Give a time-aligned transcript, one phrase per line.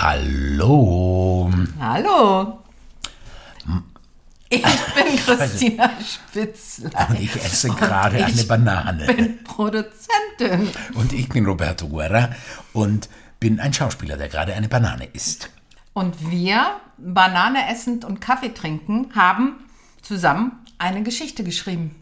[0.00, 1.50] Hallo.
[1.80, 2.62] Hallo.
[4.48, 7.08] Ich bin Christina Spitzler.
[7.08, 9.10] Und ich esse gerade eine Banane.
[9.10, 10.70] Ich bin Produzentin.
[10.94, 12.30] Und ich bin Roberto Guerra
[12.72, 13.08] und
[13.40, 15.50] bin ein Schauspieler, der gerade eine Banane isst.
[15.94, 19.64] Und wir, Banane essend und Kaffee trinken, haben
[20.00, 22.00] zusammen eine Geschichte geschrieben.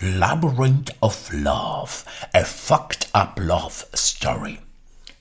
[0.00, 2.04] Labyrinth of Love,
[2.34, 4.58] a fucked up love story.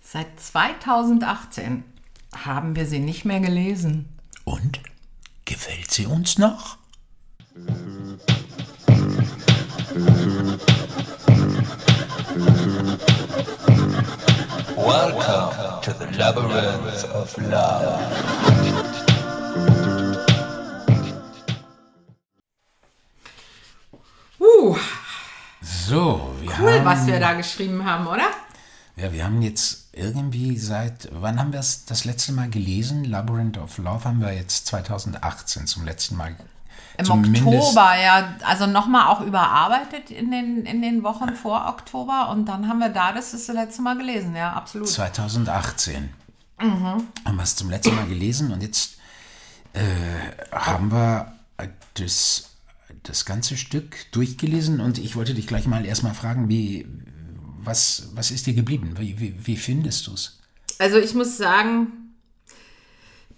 [0.03, 1.85] Seit 2018
[2.35, 4.09] haben wir sie nicht mehr gelesen.
[4.43, 4.79] Und?
[5.45, 6.77] Gefällt sie uns noch?
[14.75, 19.11] Welcome to the labyrinth of love.
[24.39, 24.75] Uh,
[25.61, 28.29] So, wir cool, haben, was wir da geschrieben haben, oder?
[28.95, 33.03] ja, wir haben jetzt irgendwie seit, wann haben wir es das letzte Mal gelesen?
[33.03, 36.35] Labyrinth of Love haben wir jetzt 2018 zum letzten Mal.
[36.97, 38.35] Im zumindest- Oktober, ja.
[38.45, 42.29] Also nochmal auch überarbeitet in den, in den Wochen vor Oktober.
[42.29, 44.87] Und dann haben wir da das, das letzte Mal gelesen, ja, absolut.
[44.89, 46.09] 2018
[46.61, 47.07] Mhm.
[47.25, 48.97] haben wir es zum letzten Mal gelesen und jetzt
[49.73, 49.81] äh,
[50.51, 51.33] haben wir
[51.95, 52.51] das,
[53.03, 56.87] das ganze Stück durchgelesen und ich wollte dich gleich mal erstmal fragen, wie,
[57.63, 58.95] was, was ist dir geblieben?
[58.97, 60.39] Wie, wie, wie findest du es?
[60.79, 62.15] Also ich muss sagen,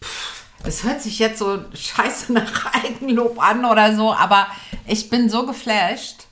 [0.01, 4.47] pff, das hört sich jetzt so scheiße nach Eigenlob an oder so, aber
[4.87, 6.27] ich bin so geflasht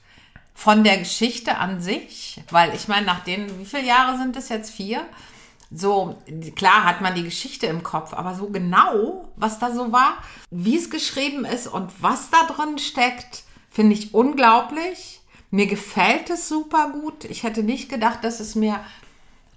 [0.53, 4.49] von der Geschichte an sich, weil ich meine, nach den, wie viele Jahre sind es
[4.49, 4.71] jetzt?
[4.71, 5.05] Vier?
[5.73, 6.21] So,
[6.55, 10.17] klar hat man die Geschichte im Kopf, aber so genau, was da so war,
[10.49, 15.20] wie es geschrieben ist und was da drin steckt, finde ich unglaublich.
[15.51, 17.25] Mir gefällt es super gut.
[17.25, 18.79] Ich hätte nicht gedacht, dass es mir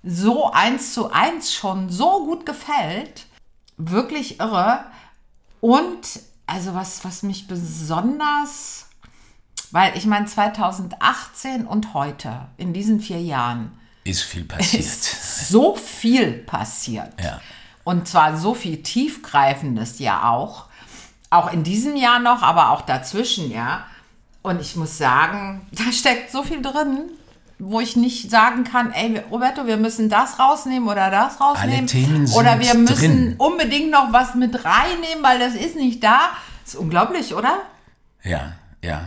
[0.03, 3.27] so eins zu eins schon so gut gefällt.
[3.77, 4.85] Wirklich irre.
[5.61, 6.01] Und
[6.47, 8.87] also was, was mich besonders,
[9.71, 14.85] weil ich meine 2018 und heute, in diesen vier Jahren, Ist viel passiert.
[14.85, 17.13] ist so viel passiert.
[17.23, 17.41] Ja.
[17.85, 20.67] Und zwar so viel Tiefgreifendes ja auch.
[21.31, 23.87] Auch in diesem Jahr noch, aber auch dazwischen, ja.
[24.45, 27.11] Und ich muss sagen, da steckt so viel drin,
[27.59, 31.89] wo ich nicht sagen kann, ey, Roberto, wir müssen das rausnehmen oder das rausnehmen.
[32.37, 33.35] Oder wir müssen drin.
[33.39, 36.19] unbedingt noch was mit reinnehmen, weil das ist nicht da.
[36.65, 37.63] ist unglaublich, oder?
[38.23, 39.03] Ja, ja,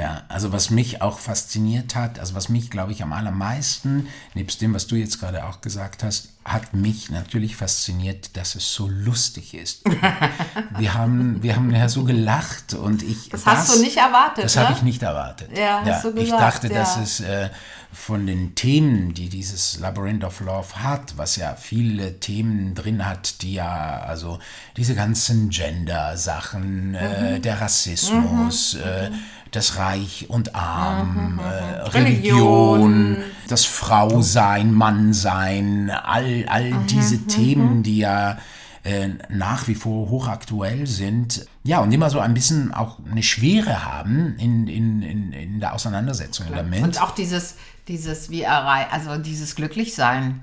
[0.00, 0.22] ja.
[0.28, 4.74] Also was mich auch fasziniert hat, also was mich, glaube ich, am allermeisten, nebst dem,
[4.74, 9.52] was du jetzt gerade auch gesagt hast, hat mich natürlich fasziniert, dass es so lustig
[9.54, 9.82] ist.
[10.78, 13.28] wir haben, wir haben ja so gelacht und ich.
[13.28, 14.62] Das hast du nicht erwartet, Das ne?
[14.62, 15.56] habe ich nicht erwartet.
[15.56, 16.74] Ja, hast du ich gesagt, dachte, ja.
[16.80, 17.50] dass es äh,
[17.92, 23.42] von den Themen, die dieses Labyrinth of Love hat, was ja viele Themen drin hat,
[23.42, 24.38] die ja, also
[24.76, 27.42] diese ganzen Gender-Sachen, äh, Mhm.
[27.42, 29.10] der Rassismus, äh,
[29.50, 32.72] das Reich und Arm, äh, Mhm, Religion.
[32.82, 33.16] Religion,
[33.48, 38.38] das Frausein, Mannsein, all, all Mhm, diese Themen, die ja
[38.82, 43.84] äh, nach wie vor hochaktuell sind, ja, und immer so ein bisschen auch eine Schwere
[43.84, 46.82] haben in, in, in, in der Auseinandersetzung damit.
[46.82, 47.56] Und auch dieses,
[47.88, 50.40] dieses wie errei also dieses Glücklichsein.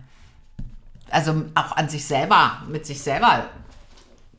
[1.09, 3.46] Also auch an sich selber, mit sich selber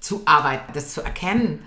[0.00, 1.60] zu arbeiten, das zu erkennen.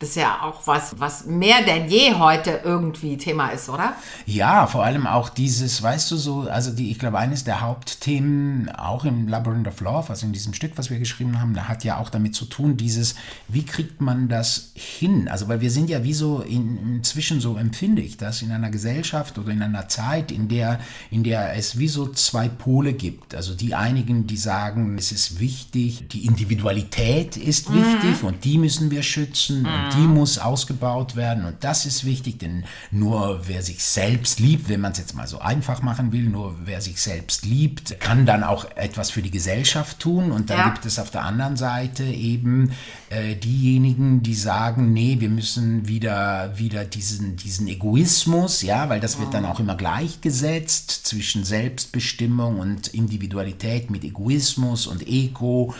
[0.00, 3.94] Das ist ja auch was, was mehr denn je heute irgendwie Thema ist, oder?
[4.26, 8.68] Ja, vor allem auch dieses, weißt du so, also die, ich glaube, eines der Hauptthemen
[8.68, 11.82] auch im Labyrinth of Love, also in diesem Stück, was wir geschrieben haben, da hat
[11.82, 13.16] ja auch damit zu tun, dieses,
[13.48, 15.26] wie kriegt man das hin?
[15.26, 18.70] Also, weil wir sind ja wie so in, inzwischen so empfinde ich das in einer
[18.70, 20.78] Gesellschaft oder in einer Zeit, in der,
[21.10, 23.34] in der es wie so zwei Pole gibt.
[23.34, 28.92] Also die einigen, die sagen, es ist wichtig, die Individualität ist wichtig und die müssen
[28.92, 33.82] wir schützen und die muss ausgebaut werden und das ist wichtig, denn nur wer sich
[33.82, 37.44] selbst liebt, wenn man es jetzt mal so einfach machen will, nur wer sich selbst
[37.44, 40.68] liebt, kann dann auch etwas für die Gesellschaft tun und dann Ja.
[40.70, 42.72] gibt es auf der anderen Seite eben
[43.10, 49.18] äh, diejenigen, die sagen, nee, wir müssen wieder, wieder diesen, diesen Egoismus, ja, weil das
[49.18, 55.74] wird dann auch immer gleichgesetzt zwischen Selbstbestimmung und Individualität mit Egoismus und Ego.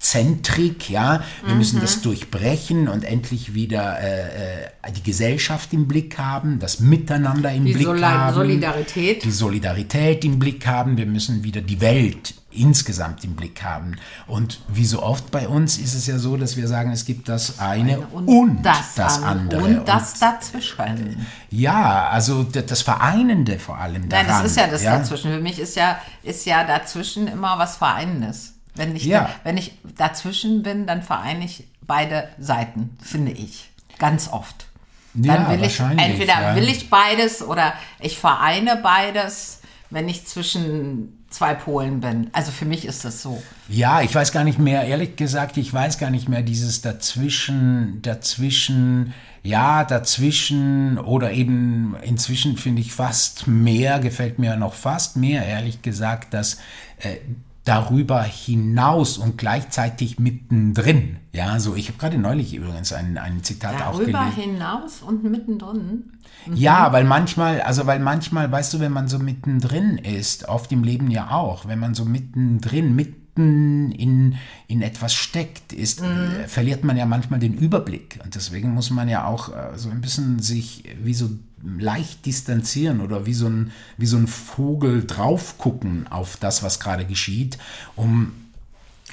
[0.00, 6.16] Zentrik, ja, wir müssen das durchbrechen und endlich wieder äh, äh, die Gesellschaft im Blick
[6.16, 9.22] haben, das Miteinander im Die Blick Sola- haben, Solidarität.
[9.24, 13.96] die Solidarität im Blick haben, wir müssen wieder die Welt insgesamt im Blick haben.
[14.26, 17.28] Und wie so oft bei uns ist es ja so, dass wir sagen, es gibt
[17.28, 19.62] das eine und, das, an- andere.
[19.62, 21.26] Und das dazwischen.
[21.50, 24.26] ja, also das Vereinende vor allem daran.
[24.26, 24.98] Nein, das ist ja das ja?
[24.98, 25.30] dazwischen.
[25.30, 28.54] Für mich ist ja, ist ja dazwischen immer was Vereinendes.
[28.74, 29.20] Wenn ich, Ja.
[29.22, 33.70] da, wenn ich dazwischen bin, dann vereine ich beide Seiten, finde ich.
[33.98, 34.66] Ganz oft.
[35.12, 36.54] Dann Ja, will ich entweder ja.
[36.54, 42.28] will ich beides oder ich vereine beides, wenn ich zwischen zwei Polen bin.
[42.32, 43.42] Also für mich ist das so.
[43.68, 48.00] Ja, ich weiß gar nicht mehr, ehrlich gesagt, ich weiß gar nicht mehr dieses dazwischen,
[48.02, 55.44] dazwischen, ja, dazwischen oder eben inzwischen finde ich fast mehr, gefällt mir noch fast mehr,
[55.44, 56.58] ehrlich gesagt, dass
[56.98, 57.16] äh,
[57.64, 63.82] darüber hinaus und gleichzeitig mittendrin, ja, so, ich habe gerade neulich übrigens ein, ein Zitat
[63.82, 66.12] auch Darüber hinaus und mittendrin.
[66.54, 70.82] Ja, weil manchmal, also weil manchmal, weißt du, wenn man so mittendrin ist, oft im
[70.82, 72.96] Leben ja auch, wenn man so mittendrin,
[73.36, 74.36] mitten in,
[74.68, 78.18] in etwas steckt, ist, äh, verliert man ja manchmal den Überblick.
[78.24, 81.30] Und deswegen muss man ja auch äh, so ein bisschen sich wie so
[81.62, 86.80] leicht distanzieren oder wie so ein, wie so ein Vogel drauf gucken auf das, was
[86.80, 87.58] gerade geschieht,
[87.96, 88.32] um,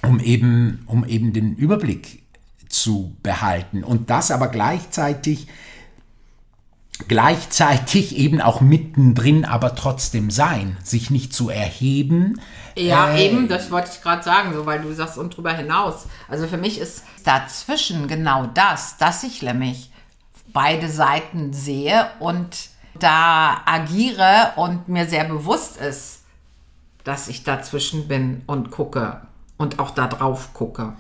[0.03, 2.23] um, eben, um eben den Überblick
[2.69, 3.83] zu behalten.
[3.83, 5.47] Und das aber gleichzeitig
[7.07, 12.41] gleichzeitig eben auch mittendrin, aber trotzdem sein, sich nicht zu erheben.
[12.75, 16.07] Ja, Äh, eben, das wollte ich gerade sagen, so weil du sagst und drüber hinaus.
[16.27, 19.91] Also für mich ist dazwischen genau das, dass ich nämlich
[20.53, 22.69] beide Seiten sehe und
[23.00, 26.23] da agiere und mir sehr bewusst ist,
[27.03, 29.21] dass ich dazwischen bin und gucke
[29.57, 30.93] und auch da drauf gucke.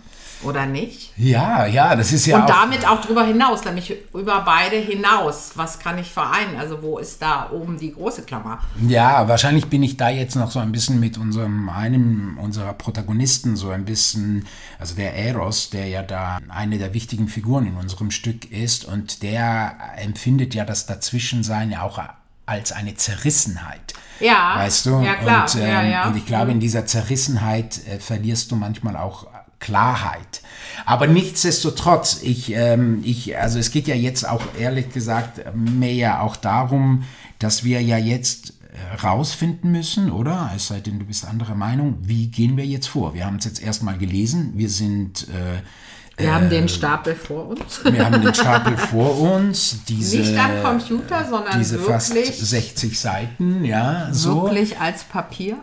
[0.43, 1.11] Oder nicht?
[1.17, 5.51] Ja, ja, das ist ja Und damit auch drüber hinaus, nämlich über beide hinaus.
[5.55, 6.57] Was kann ich vereinen?
[6.59, 8.59] Also wo ist da oben die große Klammer?
[8.87, 13.55] ja, wahrscheinlich bin ich da jetzt noch so ein bisschen mit unserem, einem unserer Protagonisten
[13.55, 14.45] so ein bisschen,
[14.79, 19.23] also der Eros, der ja da eine der wichtigen Figuren in unserem Stück ist und
[19.23, 21.99] der empfindet ja das Dazwischensein ja auch
[22.45, 23.93] als eine Zerrissenheit.
[24.19, 25.01] Ja, Weißt du?
[25.01, 26.07] ja, klar, Und, ähm, ja, ja.
[26.07, 29.27] und ich glaube, in dieser Zerrissenheit äh, verlierst du manchmal auch
[29.59, 30.41] Klarheit.
[30.85, 36.35] Aber nichtsdestotrotz, ich, ähm, ich, also es geht ja jetzt auch ehrlich gesagt mehr auch
[36.35, 37.03] darum,
[37.39, 40.51] dass wir ja jetzt äh, rausfinden müssen, oder?
[40.55, 41.97] Es sei denn, du bist anderer Meinung.
[42.01, 43.13] Wie gehen wir jetzt vor?
[43.13, 44.53] Wir haben es jetzt erstmal gelesen.
[44.55, 47.81] Wir sind, äh, Wir haben den Stapel vor uns.
[47.83, 49.77] wir haben den Stapel vor uns.
[49.87, 55.57] Diese, Nicht am Computer, sondern diese fast wirklich, 60 Seiten, ja, so wirklich als Papier.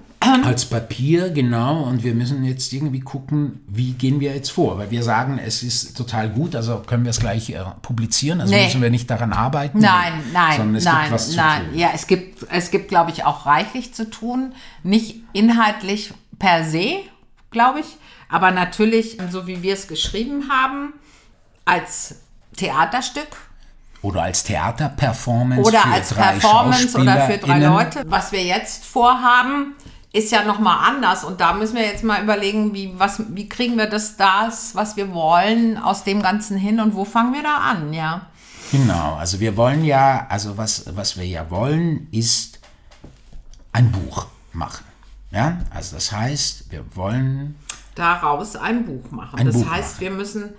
[0.45, 1.83] Als Papier, genau.
[1.83, 4.79] Und wir müssen jetzt irgendwie gucken, wie gehen wir jetzt vor.
[4.79, 8.53] Weil wir sagen, es ist total gut, also können wir es gleich äh, publizieren, also
[8.53, 8.65] Nee.
[8.65, 9.79] müssen wir nicht daran arbeiten.
[9.79, 11.67] Nein, nein, sondern es nein, gibt was zu nein.
[11.71, 11.79] tun.
[11.79, 14.55] Ja, es gibt, es gibt, glaube ich, auch reichlich zu tun.
[14.83, 16.97] Nicht inhaltlich per se,
[17.51, 17.87] glaube ich,
[18.29, 20.93] aber natürlich, so wie wir es geschrieben haben,
[21.65, 22.17] als
[22.57, 23.29] Theaterstück
[24.03, 27.59] Oder als Theaterperformance oder für als drei Performance oder für drei.
[27.59, 28.05] Leute.
[28.07, 29.75] Was wir jetzt vorhaben,
[30.15, 31.25] ist ja nochmal anders.
[31.25, 34.97] Und da müssen wir jetzt mal überlegen, wie, was, wie kriegen wir das, das, was
[34.97, 38.27] wir wollen, aus dem Ganzen hin und wo fangen wir da an, ja.
[38.71, 42.61] Genau, also wir wollen ja, also was, was wir ja wollen, ist
[43.73, 44.85] ein Buch machen.
[45.33, 47.59] Ja, also das heißt, wir wollen
[47.97, 49.41] daraus ein Buch machen.
[49.41, 50.55] Ein das Buch heißt, wir müssen,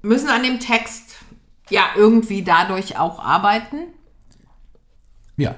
[0.00, 1.16] müssen an dem Text
[1.68, 3.88] ja irgendwie dadurch auch arbeiten.
[5.36, 5.54] ja,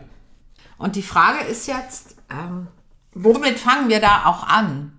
[0.76, 2.66] Und die Frage ist jetzt, ähm,
[3.14, 4.98] womit fangen wir da auch an?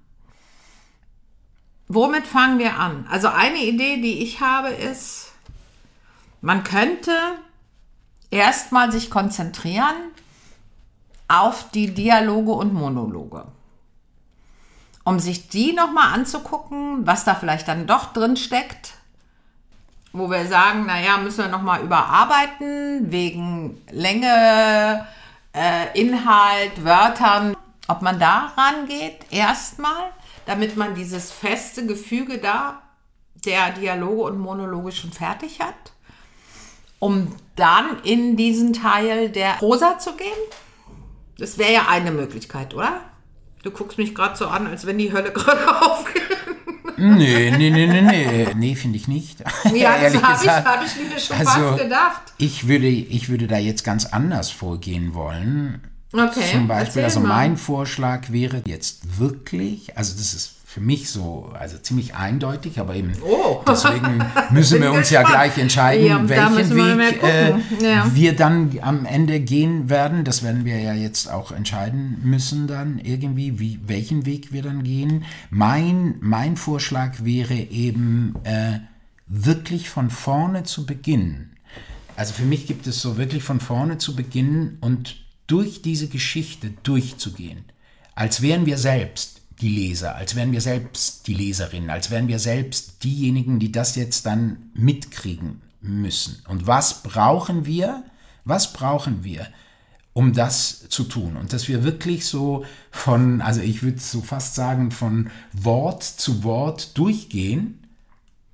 [1.87, 3.05] Womit fangen wir an?
[3.09, 5.31] Also eine Idee, die ich habe, ist,
[6.41, 7.11] man könnte
[8.31, 9.95] erstmal sich konzentrieren
[11.27, 13.45] auf die Dialoge und Monologe.
[15.03, 18.93] Um sich die nochmal anzugucken, was da vielleicht dann doch drin steckt,
[20.13, 25.05] wo wir sagen, naja, müssen wir nochmal überarbeiten, wegen Länge,
[25.53, 27.55] äh, Inhalt, Wörtern,
[27.87, 30.11] ob man da rangeht, erstmal,
[30.45, 32.81] damit man dieses feste Gefüge da
[33.45, 35.91] der Dialoge und Monologe schon fertig hat,
[36.99, 40.27] um dann in diesen Teil der Prosa zu gehen.
[41.37, 43.01] Das wäre ja eine Möglichkeit, oder?
[43.63, 46.21] Du guckst mich gerade so an, als wenn die Hölle gerade aufgeht.
[46.97, 49.41] nee, nee, nee, nee, nee, nee, finde ich nicht.
[49.73, 52.21] Ja, das habe ich, hab ich mir schon Also, fast gedacht.
[52.37, 55.81] Ich würde, ich würde da jetzt ganz anders vorgehen wollen.
[56.13, 61.51] Okay, Zum Beispiel, also mein Vorschlag wäre jetzt wirklich, also das ist für mich so,
[61.57, 63.61] also ziemlich eindeutig, aber eben Oh.
[63.67, 65.43] deswegen müssen wir uns ja gespannt.
[65.53, 67.49] gleich entscheiden, Ja, welchen müssen wir Weg äh.
[67.83, 68.11] Ja.
[68.13, 70.23] wir dann am Ende gehen werden.
[70.23, 74.83] Das werden wir ja jetzt auch entscheiden müssen dann irgendwie, wie, welchen Weg wir dann
[74.83, 75.25] gehen.
[75.49, 78.79] Mein, mein Vorschlag wäre eben äh,
[79.27, 81.55] wirklich von vorne zu beginnen.
[82.15, 86.71] Also für mich gibt es so wirklich von vorne zu beginnen und durch diese Geschichte
[86.83, 87.65] durchzugehen,
[88.15, 92.39] als wären wir selbst die Leser, als wären wir selbst die Leserinnen, als wären wir
[92.39, 96.41] selbst diejenigen, die das jetzt dann mitkriegen müssen.
[96.47, 98.03] Und was brauchen wir?
[98.45, 99.47] Was brauchen wir,
[100.11, 101.37] um das zu tun?
[101.37, 106.43] Und dass wir wirklich so von, also ich würde so fast sagen, von Wort zu
[106.43, 107.79] Wort durchgehen,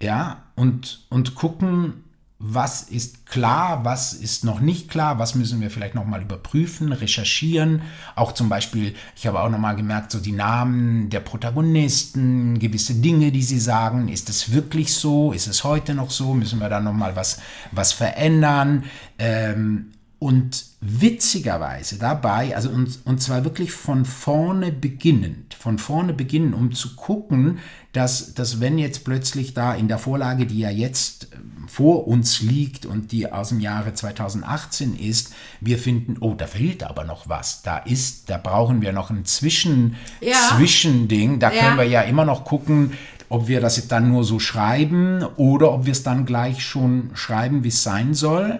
[0.01, 2.03] ja, und, und gucken,
[2.41, 7.81] was ist klar, was ist noch nicht klar, was müssen wir vielleicht nochmal überprüfen, recherchieren.
[8.15, 13.33] Auch zum Beispiel, ich habe auch nochmal gemerkt, so die Namen der Protagonisten, gewisse Dinge,
[13.33, 14.07] die sie sagen.
[14.07, 15.33] Ist es wirklich so?
[15.33, 16.33] Ist es heute noch so?
[16.33, 17.41] Müssen wir da nochmal was,
[17.71, 18.85] was verändern?
[19.17, 26.53] Ähm, und witzigerweise dabei, also und, und zwar wirklich von vorne beginnend, von vorne beginnen,
[26.53, 27.59] um zu gucken,
[27.93, 32.41] dass, dass wenn jetzt plötzlich da in der Vorlage, die ja jetzt ähm, vor uns
[32.41, 37.27] liegt und die aus dem Jahre 2018 ist, wir finden, oh, da fehlt aber noch
[37.29, 37.61] was.
[37.61, 40.35] Da ist, da brauchen wir noch ein Zwischen, Ja.
[40.55, 41.39] Zwischending.
[41.39, 41.61] Da Ja.
[41.61, 42.91] können wir ja immer noch gucken,
[43.29, 47.11] ob wir das jetzt dann nur so schreiben oder ob wir es dann gleich schon
[47.13, 48.59] schreiben, wie es sein soll.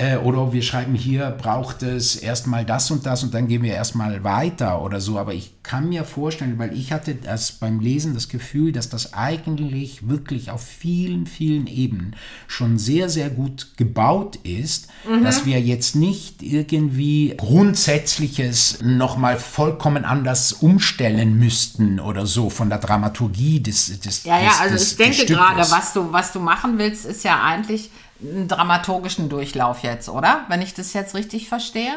[0.00, 3.74] Äh, oder wir schreiben, hier braucht es erstmal das und das und dann gehen wir
[3.74, 5.18] erstmal weiter oder so.
[5.18, 9.12] Aber ich kann mir vorstellen, weil ich hatte das beim Lesen das Gefühl, dass das
[9.12, 12.16] eigentlich wirklich auf vielen, vielen Ebenen
[12.46, 14.88] schon sehr, sehr gut gebaut ist,
[15.22, 22.78] dass wir jetzt nicht irgendwie Grundsätzliches nochmal vollkommen anders umstellen müssten oder so von der
[22.78, 26.40] Dramaturgie des, des Ja, ja, des, also des, ich denke gerade, was du, was du
[26.40, 27.90] machen willst, ist ja eigentlich
[28.22, 30.44] einen dramaturgischen Durchlauf jetzt, oder?
[30.48, 31.92] Wenn ich das jetzt richtig verstehe.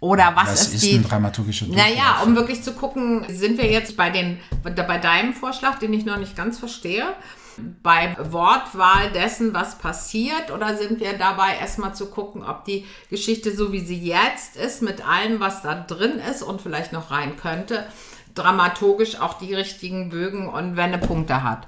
[0.00, 0.96] Oder was Das ist, ist die.
[0.96, 1.88] ein dramaturgischer Durchlauf.
[1.88, 6.04] Naja, um wirklich zu gucken, sind wir jetzt bei, den, bei deinem Vorschlag, den ich
[6.04, 7.06] noch nicht ganz verstehe,
[7.82, 13.54] bei Wortwahl dessen, was passiert, oder sind wir dabei erstmal zu gucken, ob die Geschichte
[13.54, 17.36] so wie sie jetzt ist, mit allem, was da drin ist und vielleicht noch rein
[17.36, 17.86] könnte,
[18.34, 21.66] dramaturgisch auch die richtigen Bögen und Wendepunkte hat?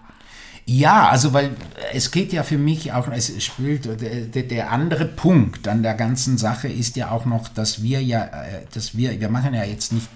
[0.68, 1.54] Ja, also weil
[1.92, 3.94] es geht ja für mich auch, es spielt, der,
[4.26, 8.24] der- der andere Punkt an der ganzen Sache ist ja auch noch, dass wir ja,
[8.24, 10.08] äh, dass wir, wir machen ja jetzt nicht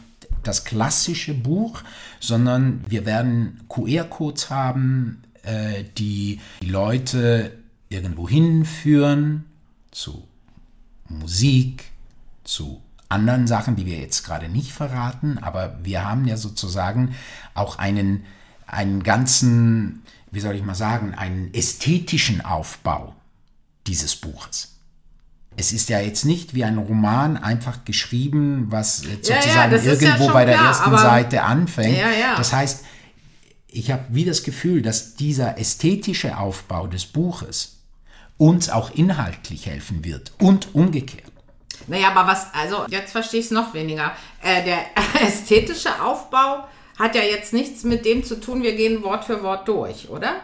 [0.43, 1.83] das klassische Buch,
[2.19, 7.53] sondern wir werden QR-Codes haben, äh, die die Leute
[7.89, 9.45] irgendwo hinführen
[9.93, 10.27] zu
[11.09, 11.85] Musik,
[12.45, 17.15] zu anderen Sachen, die wir jetzt gerade nicht verraten, aber wir haben ja sozusagen
[17.55, 18.25] auch einen,
[18.67, 23.15] einen ganzen, wie soll ich mal sagen, einen ästhetischen Aufbau
[23.87, 24.77] dieses Buches.
[25.57, 29.73] Es ist ja jetzt nicht wie ein Roman einfach geschrieben, was jetzt Ja, ja, sozusagen
[29.73, 31.99] ja irgendwo schon bei der klar, ersten Seite anfängt.
[31.99, 32.37] Ja, ja.
[32.37, 32.85] Das heißt,
[33.69, 37.77] ich habe wie das Gefühl, dass dieser ästhetische Aufbau des Buches
[38.39, 41.31] uns auch inhaltlich helfen wird und umgekehrt.
[41.87, 44.13] Naja, aber was, also jetzt verstehe ich es noch weniger.
[44.43, 44.79] Äh, der
[45.27, 46.65] ästhetische Aufbau
[47.01, 50.37] hat ja jetzt nichts mit dem zu tun, wir gehen Wort für Wort durch, oder?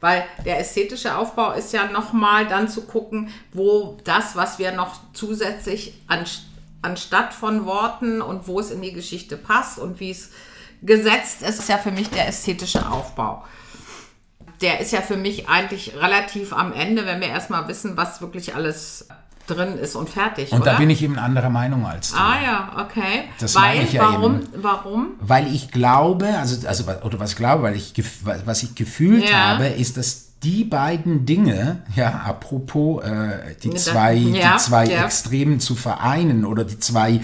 [0.00, 4.98] Weil der ästhetische Aufbau ist ja nochmal dann zu gucken, wo das, was wir noch
[5.12, 6.24] zusätzlich an,
[6.82, 10.32] anstatt von Worten und wo es in die Geschichte passt und wie es
[10.82, 13.44] gesetzt ist, ist ja für mich der ästhetische Aufbau.
[14.60, 18.54] Der ist ja für mich eigentlich relativ am Ende, wenn wir erstmal wissen, was wirklich
[18.56, 19.08] alles
[19.46, 20.52] drin ist und fertig.
[20.52, 20.72] Und oder?
[20.72, 22.16] da bin ich eben anderer Meinung als du.
[22.16, 23.24] Ah ja, okay.
[23.38, 24.46] Das Weil, meine ich ja warum, eben.
[24.56, 25.06] warum?
[25.20, 27.94] Weil ich glaube, also, also oder was ich glaube, weil ich
[28.44, 29.54] was ich gefühlt Ja.
[29.54, 35.04] habe, ist, dass die beiden Dinge, ja, apropos äh, die zwei, ja, die zwei ja.
[35.04, 37.20] Extremen zu vereinen oder die zwei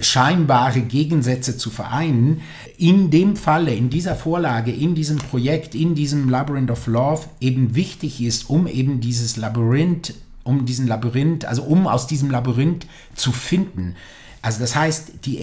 [0.00, 2.40] scheinbare Gegensätze zu vereinen,
[2.78, 7.74] in dem Falle, in dieser Vorlage, in diesem Projekt, in diesem Labyrinth of Love eben
[7.74, 13.32] wichtig ist, um eben dieses Labyrinth, um diesen Labyrinth, also um aus diesem Labyrinth zu
[13.32, 13.94] finden.
[14.42, 15.38] Also das heißt, die,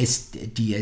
[0.58, 0.76] die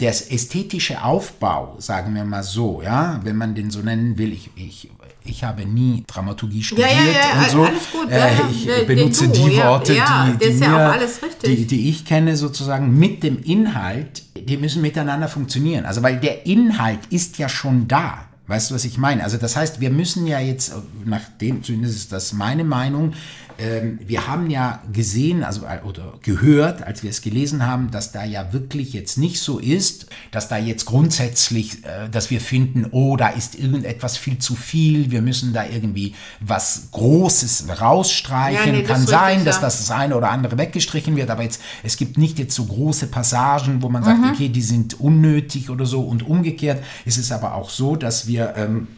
[0.00, 4.50] der ästhetische Aufbau, sagen wir mal so, ja, wenn man den so nennen will, ich,
[4.56, 4.90] ich,
[5.24, 7.62] ich habe nie Dramaturgie studiert ja, ja, und so.
[7.64, 10.56] alles gut, ja, Äh, ja, ich der- benutze du, die ja, Worte, ja, die, das
[10.56, 15.84] die ja mir, die, die ich kenne sozusagen mit dem Inhalt, die müssen miteinander funktionieren.
[15.84, 18.24] Also weil der Inhalt ist ja schon da.
[18.48, 19.22] Weißt du, was ich meine?
[19.22, 23.12] Also das heißt, wir müssen ja jetzt, nach dem, zumindest ist das meine Meinung,
[23.58, 28.12] ähm, wir haben ja gesehen, also äh, oder gehört, als wir es gelesen haben, dass
[28.12, 32.86] da ja wirklich jetzt nicht so ist, dass da jetzt grundsätzlich, äh, dass wir finden,
[32.90, 38.66] oh, da ist irgendetwas viel zu viel, wir müssen da irgendwie was Großes rausstreichen.
[38.66, 41.30] Ja, nee, das Kann ist sein, richtig, dass das das eine oder andere weggestrichen wird,
[41.30, 44.30] aber jetzt, es gibt nicht jetzt so große Passagen, wo man sagt, Mhm.
[44.30, 48.54] okay, die sind unnötig oder so und umgekehrt ist es aber auch so, dass wir
[48.56, 48.88] ähm,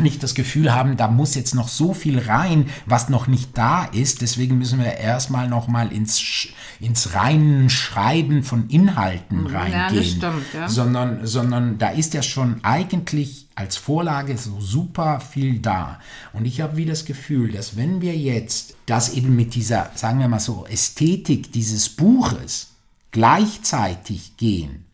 [0.00, 3.84] nicht das Gefühl haben, da muss jetzt noch so viel rein, was noch nicht da
[3.84, 4.22] ist.
[4.22, 6.48] Deswegen müssen wir erstmal noch mal ins,
[6.80, 10.04] ins reinen Schreiben von Inhalten Ja, reingehen.
[10.04, 10.68] stimmt, ja.
[10.68, 16.00] sondern, sondern da ist ja schon eigentlich als Vorlage so super viel da.
[16.32, 20.18] Und ich habe wie das Gefühl, dass wenn wir jetzt das eben mit dieser, sagen
[20.18, 22.72] wir mal so, Ästhetik dieses Buches
[23.12, 24.84] gleichzeitig gehen,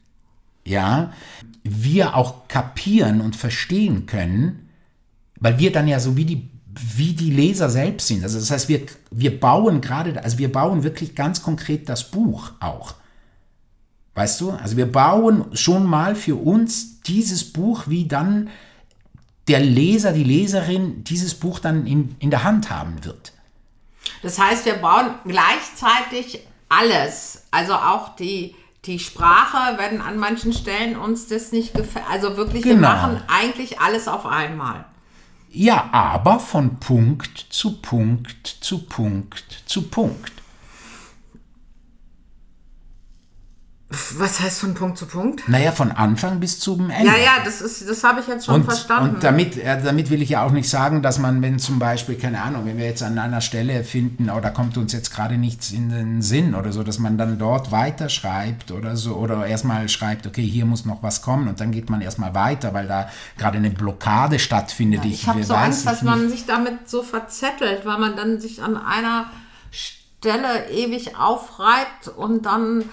[0.64, 1.12] ja,
[1.62, 4.66] wir auch kapieren und verstehen können,
[5.40, 8.23] weil wir dann ja so wie die wie die Leser selbst sind.
[8.23, 12.52] Also das heißt, wir, wir bauen gerade, also wir bauen wirklich ganz konkret das Buch
[12.61, 12.94] auch.
[14.14, 14.50] Weißt du?
[14.52, 18.50] Also wir bauen schon mal für uns dieses Buch, wie dann
[19.49, 23.32] der Leser, die Leserin dieses Buch dann in, in der Hand haben wird.
[24.23, 27.44] Das heißt, wir bauen gleichzeitig alles.
[27.50, 28.54] Also auch die,
[28.85, 32.04] die Sprache, wenn an manchen Stellen uns das nicht gefällt.
[32.11, 32.88] Also wirklich, wir Genau.
[32.88, 34.85] machen eigentlich alles auf einmal.
[35.52, 40.39] Ja, aber von Punkt zu Punkt zu Punkt zu Punkt.
[44.12, 45.49] Was heißt von Punkt zu Punkt?
[45.49, 47.09] Naja, von Anfang bis zum Ende.
[47.09, 49.16] Ja, ja, das ist, das habe ich jetzt schon Und, verstanden.
[49.16, 52.14] und damit, äh, damit will ich ja auch nicht sagen, dass man, wenn zum Beispiel,
[52.16, 55.37] keine Ahnung, wenn wir jetzt an einer Stelle finden, oh, da kommt uns jetzt gerade
[55.38, 59.88] nichts in den Sinn oder so, dass man dann dort weiterschreibt oder so, oder erstmal
[59.88, 63.11] schreibt, okay, hier muss noch was kommen und dann geht man erstmal weiter, weil da
[63.38, 65.04] gerade eine Blockade stattfindet.
[65.04, 66.11] ich habe wir- so weiß Angst, ich dass nicht.
[66.11, 69.30] man sich damit so verzettelt, weil man dann sich an einer
[69.73, 72.85] Stelle ewig aufreibt und dann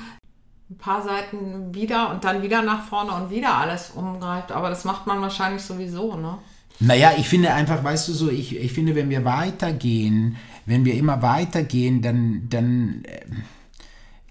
[0.70, 4.52] ein paar Seiten wieder und dann wieder nach vorne und wieder alles umgreift.
[4.52, 6.38] Aber das macht man wahrscheinlich sowieso, ne?
[6.80, 10.94] Naja, ich finde einfach, weißt du so, ich, ich finde, wenn wir weitergehen, wenn wir
[10.94, 13.22] immer weitergehen, dann, dann, äh,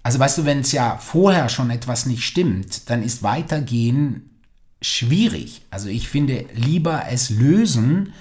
[0.03, 4.29] also weißt du, wenn es ja vorher schon etwas nicht stimmt, dann ist Weitergehen
[4.81, 5.63] schwierig.
[5.71, 8.13] Also ich finde lieber es lösen.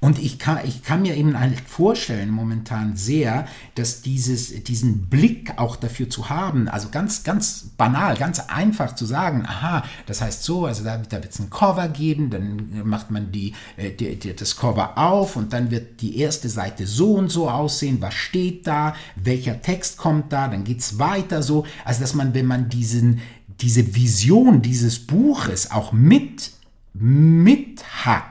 [0.00, 5.54] Und ich kann, ich kann mir eben halt vorstellen momentan sehr, dass dieses, diesen Blick
[5.56, 10.42] auch dafür zu haben, also ganz, ganz banal, ganz einfach zu sagen, aha, das heißt
[10.42, 14.16] so, also da, da wird es ein Cover geben, dann macht man die, äh, die,
[14.16, 18.14] die, das Cover auf und dann wird die erste Seite so und so aussehen, was
[18.14, 21.64] steht da, welcher Text kommt da, dann geht es weiter so.
[21.84, 23.20] Also dass man, wenn man diesen,
[23.60, 26.52] diese Vision dieses Buches auch mit,
[26.94, 28.24] mit hat,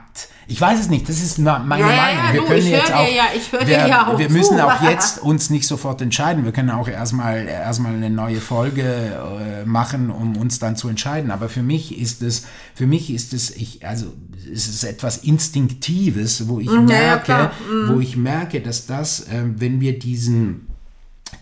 [0.48, 2.24] ich weiß es nicht, das ist meine Ja, ja, Meinung.
[2.26, 4.32] ja, wir du, können jetzt dir auch, ja- dir wir, ja auch wir zu.
[4.32, 6.44] müssen auch jetzt uns nicht sofort entscheiden.
[6.44, 11.30] Wir können auch erstmal erstmal eine neue Folge äh, machen, um uns dann zu entscheiden.
[11.32, 14.06] Aber für mich ist es, für mich ist es, ich, also
[14.52, 17.52] es ist etwas Instinktives, wo ich Mhm, ja, ja, merke, klar.
[17.88, 20.68] wo ich merke, dass das, äh, wenn wir diesen,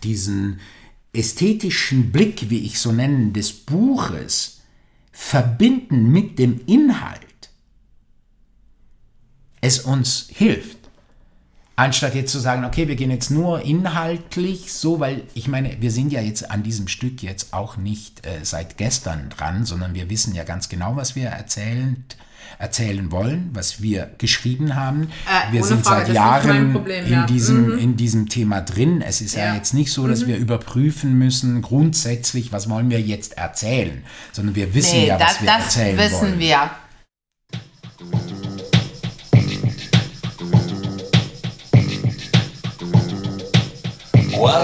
[0.03, 0.59] diesen
[1.13, 4.61] ästhetischen Blick, wie ich so nennen, des Buches
[5.11, 7.21] verbinden mit dem Inhalt,
[9.65, 10.77] es uns hilft.
[11.77, 15.91] Anstatt jetzt zu sagen, okay, wir gehen jetzt nur inhaltlich so, weil ich meine, wir
[15.91, 20.09] sind ja jetzt an diesem Stück jetzt auch nicht äh, seit gestern dran, sondern wir
[20.09, 22.05] wissen ja ganz genau, was wir erzählen,
[22.59, 25.09] erzählen wollen, was wir geschrieben haben.
[25.27, 27.25] Äh, wir sind Frage, seit Jahren Problem, in, ja.
[27.25, 29.01] diesem, in diesem Thema drin.
[29.01, 29.55] Es ist ja, Ja.
[29.55, 34.01] jetzt nicht so, dass wir überprüfen müssen, grundsätzlich, was wollen wir jetzt erzählen,
[34.31, 36.39] sondern wir wissen Nee, ja, was das, wir das erzählen wissen wollen.
[36.39, 36.69] wir.